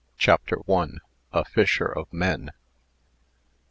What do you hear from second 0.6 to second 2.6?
I. A FISHER OF MEN.